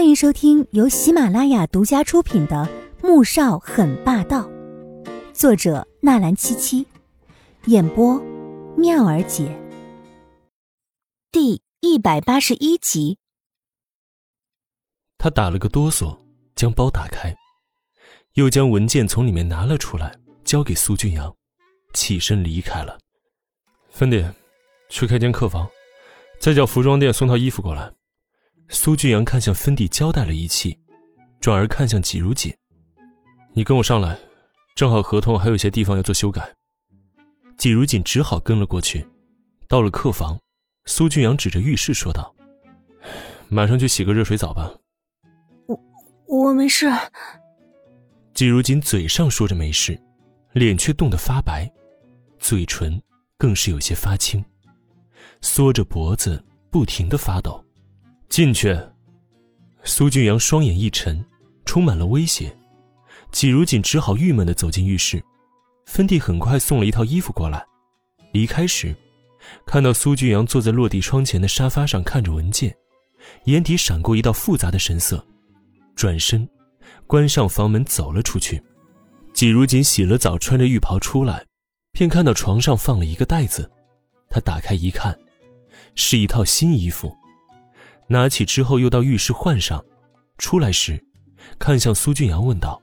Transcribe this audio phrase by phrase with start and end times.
[0.00, 2.66] 欢迎收听由喜马拉雅独家出品的
[3.06, 4.48] 《穆少很霸道》，
[5.34, 6.86] 作者纳兰七七，
[7.66, 8.18] 演播
[8.78, 9.54] 妙儿姐。
[11.30, 13.18] 第一百八十一集。
[15.18, 16.16] 他打了个哆嗦，
[16.56, 17.36] 将包打开，
[18.32, 21.36] 又将文件从里面拿了出来，交给苏俊阳，
[21.92, 22.98] 起身离开了。
[23.90, 24.24] 芬迪，
[24.88, 25.68] 去开间客房，
[26.40, 27.92] 再叫服装店送套衣服过来。
[28.72, 30.78] 苏俊阳看向芬迪，交代了一气，
[31.40, 32.54] 转而看向季如锦
[33.52, 34.16] ：“你跟我上来，
[34.76, 36.54] 正好合同还有些地方要做修改。”
[37.58, 39.04] 季如锦只好跟了过去。
[39.66, 40.38] 到了客房，
[40.84, 42.32] 苏俊阳指着浴室说道
[43.50, 44.72] ：“马上去洗个热水澡吧。
[45.66, 45.80] ”“我
[46.28, 46.88] 我没事。”
[48.34, 50.00] 季如锦嘴上说着没事，
[50.52, 51.68] 脸却冻得发白，
[52.38, 53.02] 嘴唇
[53.36, 54.44] 更是有些发青，
[55.40, 57.64] 缩着脖子不停的发抖。
[58.30, 58.78] 进去。
[59.82, 61.22] 苏俊阳双眼一沉，
[61.64, 62.56] 充满了威胁。
[63.32, 65.20] 季如锦只好郁闷的走进浴室。
[65.84, 67.66] 芬蒂很快送了一套衣服过来。
[68.32, 68.94] 离开时，
[69.66, 72.72] 看到苏俊阳坐在落地窗前的沙发上看着文件，
[73.46, 75.26] 眼底闪过一道复杂的神色，
[75.96, 76.48] 转身，
[77.08, 78.62] 关上房门走了出去。
[79.34, 81.44] 季如锦洗了澡，穿着浴袍出来，
[81.90, 83.68] 便看到床上放了一个袋子。
[84.28, 85.18] 他打开一看，
[85.96, 87.12] 是一套新衣服。
[88.12, 89.84] 拿起之后，又到浴室换上，
[90.36, 91.00] 出来时，
[91.60, 92.82] 看向苏俊阳问道：“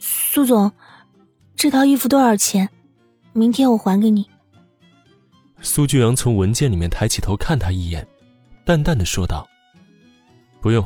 [0.00, 0.72] 苏总，
[1.54, 2.68] 这套衣服多少钱？
[3.32, 4.28] 明天我还给你。”
[5.62, 8.04] 苏俊阳从文件里面抬起头看他一眼，
[8.64, 9.48] 淡淡的说道
[10.60, 10.84] ：“不用。”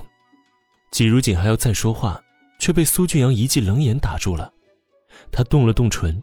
[0.93, 2.23] 季如锦还要再说话，
[2.59, 4.53] 却被苏俊阳一记冷眼打住了。
[5.31, 6.23] 他动了动唇，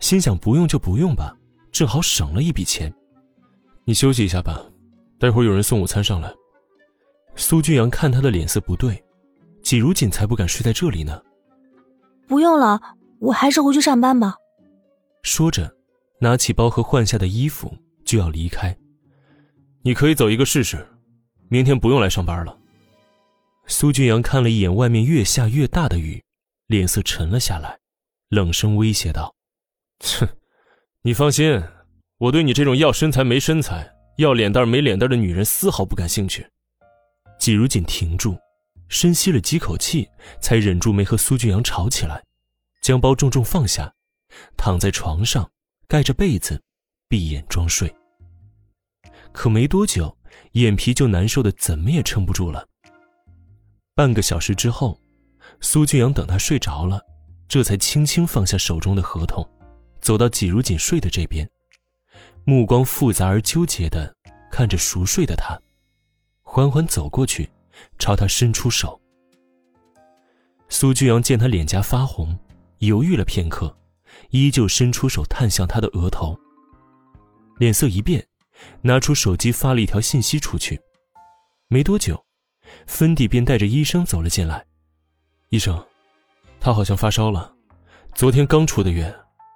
[0.00, 1.36] 心想：“不用就不用吧，
[1.70, 2.92] 正好省了一笔钱。
[3.84, 4.60] 你休息一下吧，
[5.20, 6.34] 待会儿有人送午餐上来。”
[7.38, 9.00] 苏俊阳看他的脸色不对，
[9.62, 11.22] 季如锦才不敢睡在这里呢。
[12.26, 12.80] 不用了，
[13.20, 14.34] 我还是回去上班吧。
[15.22, 15.72] 说着，
[16.20, 17.72] 拿起包和换下的衣服
[18.04, 18.76] 就要离开。
[19.82, 20.84] 你可以走一个试试，
[21.48, 22.58] 明天不用来上班了。
[23.68, 26.20] 苏俊阳看了一眼外面越下越大的雨，
[26.66, 27.78] 脸色沉了下来，
[28.30, 29.32] 冷声威胁道
[30.18, 30.28] ：“哼，
[31.02, 31.62] 你放心，
[32.18, 36.44] 我对你这种要身材没身材、要脸蛋没脸蛋的女人丝毫不感兴趣。”
[37.38, 38.36] 季如锦停住，
[38.88, 40.08] 深吸了几口气，
[40.40, 42.22] 才忍住没和苏俊阳吵起来，
[42.82, 43.94] 将包重重放下，
[44.56, 45.50] 躺在床上，
[45.86, 46.62] 盖着被子，
[47.08, 47.94] 闭眼装睡。
[49.32, 50.16] 可没多久，
[50.52, 52.66] 眼皮就难受的怎么也撑不住了。
[53.94, 55.00] 半个小时之后，
[55.60, 57.00] 苏俊阳等他睡着了，
[57.46, 59.48] 这才轻轻放下手中的合同，
[60.00, 61.48] 走到季如锦睡的这边，
[62.44, 64.14] 目光复杂而纠结的
[64.50, 65.58] 看着熟睡的他。
[66.50, 67.46] 缓缓走过去，
[67.98, 68.98] 朝他伸出手。
[70.70, 72.36] 苏俊阳见他脸颊发红，
[72.78, 73.76] 犹豫了片刻，
[74.30, 76.34] 依旧伸出手探向他的额头。
[77.58, 78.26] 脸色一变，
[78.80, 80.80] 拿出手机发了一条信息出去。
[81.68, 82.18] 没多久，
[82.86, 84.64] 芬迪便带着医生走了进来。
[85.50, 85.86] 医生，
[86.58, 87.54] 他好像发烧了，
[88.14, 89.14] 昨天刚出的院，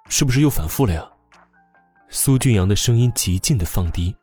[0.09, 1.11] 是不是又反复了呀？
[2.09, 4.15] 苏俊阳的声音极尽的放低。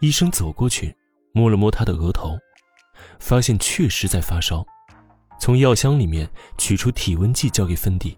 [0.00, 0.92] 医生走过去。
[1.32, 2.38] 摸了摸他的额头，
[3.18, 4.64] 发现确实在发烧，
[5.40, 6.28] 从药箱里面
[6.58, 8.16] 取出体温计交给芬迪，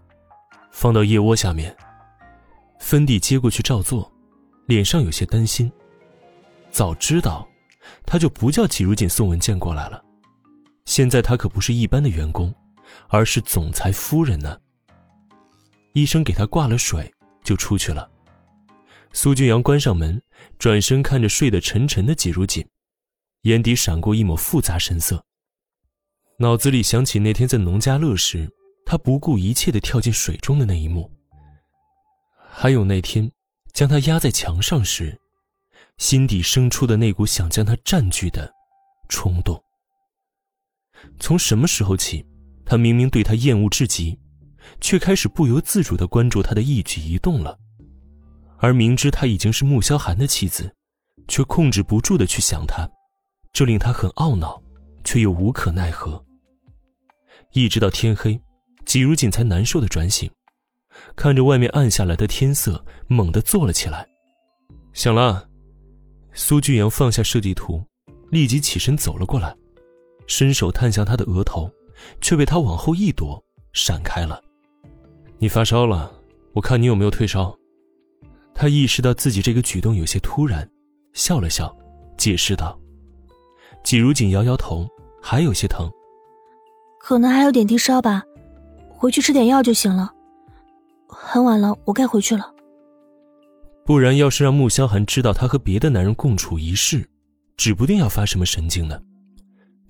[0.71, 1.75] 放到腋窝下面。
[2.79, 4.11] 芬迪接过去照做，
[4.67, 5.71] 脸上有些担心。
[6.69, 7.47] 早知道，
[8.05, 10.03] 他就不叫季如锦送文件过来了。
[10.85, 12.53] 现在他可不是一般的员工，
[13.07, 14.59] 而是总裁夫人呢。
[15.93, 17.09] 医生给他挂了水，
[17.43, 18.09] 就出去了。
[19.13, 20.21] 苏俊阳关上门，
[20.59, 22.63] 转身看着睡得沉沉的季如锦。
[23.45, 25.23] 眼底闪过一抹复杂神色，
[26.39, 28.51] 脑子里想起那天在农家乐时，
[28.87, 31.11] 他不顾一切的跳进水中的那一幕，
[32.49, 33.31] 还有那天
[33.71, 35.15] 将他压在墙上时，
[35.99, 38.51] 心底生出的那股想将他占据的
[39.09, 39.63] 冲动。
[41.19, 42.25] 从什么时候起，
[42.65, 44.19] 他明明对他厌恶至极，
[44.81, 47.59] 却开始不由自主的关注他的一举一动了，
[48.57, 50.73] 而明知他已经是穆萧寒的妻子，
[51.27, 52.89] 却控制不住的去想他。
[53.55, 54.61] 这令他很懊恼，
[55.05, 56.21] 却又无可奈何。
[57.53, 58.37] 一直到天黑，
[58.83, 60.29] 季如锦才难受的转醒，
[61.15, 64.05] 看着外面暗下来的天色，猛地坐了起来。
[64.91, 65.47] 醒了，
[66.33, 67.81] 苏俊阳放下设计图，
[68.29, 69.55] 立即起身走了过来，
[70.27, 71.71] 伸手探向他的额头，
[72.19, 73.41] 却被他往后一躲，
[73.71, 74.43] 闪开了。
[75.37, 76.11] 你发烧了，
[76.51, 77.57] 我看你有没有退烧。
[78.53, 80.69] 他意识到自己这个举动有些突然，
[81.13, 81.73] 笑了笑，
[82.17, 82.77] 解释道。
[83.85, 84.85] 季如锦摇摇头，
[85.21, 85.89] 还有些疼。
[86.99, 88.23] 可能还有点低烧吧，
[88.89, 90.11] 回去吃点药就行了。
[91.07, 92.51] 很晚了，我该回去了。
[93.85, 97.07] 不然，要是让穆萧寒知道他和别的男人共处一室，
[97.55, 98.99] 指不定要发什么神经呢。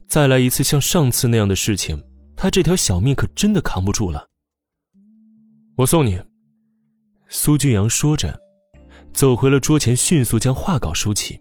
[0.10, 2.04] 再来一次像上次那样的事情，
[2.36, 4.28] 他这条小命可真的扛不住了。
[5.78, 6.22] 我送你。
[7.30, 8.38] 苏俊阳说着，
[9.14, 11.40] 走回了桌前，迅速将画稿收起，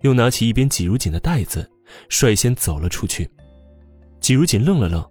[0.00, 1.70] 又拿起一边季如锦的袋子，
[2.08, 3.30] 率先走了出去。
[4.20, 5.04] 季如锦愣了愣，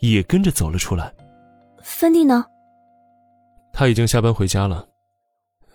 [0.00, 1.14] 也跟着走了出来。
[1.82, 2.44] 芬蒂呢？
[3.72, 4.88] 他已经下班回家了。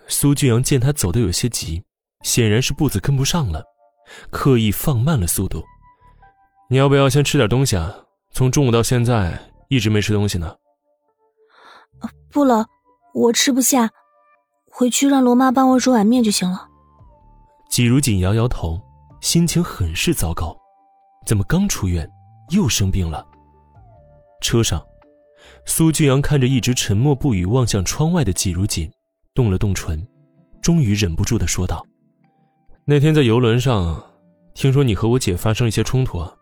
[0.07, 1.81] 苏俊阳见他走的有些急，
[2.23, 3.63] 显然是步子跟不上了，
[4.29, 5.63] 刻意放慢了速度。
[6.69, 7.95] 你要不要先吃点东西啊？
[8.33, 9.39] 从中午到现在
[9.69, 10.55] 一直没吃东西呢。
[12.31, 12.65] 不了，
[13.13, 13.89] 我吃不下，
[14.69, 16.67] 回去让罗妈帮我煮碗面就行了。
[17.69, 18.81] 季如锦摇摇头，
[19.21, 20.57] 心情很是糟糕。
[21.25, 22.09] 怎么刚出院
[22.49, 23.25] 又生病了？
[24.41, 24.83] 车上，
[25.65, 28.91] 苏俊阳看着一直沉默不语、望向窗外的季如锦，
[29.35, 30.05] 动了动唇，
[30.61, 31.85] 终于忍不住的说道
[32.83, 34.03] ：“那天在游轮上，
[34.55, 36.33] 听说你和我姐发生一些冲突啊？”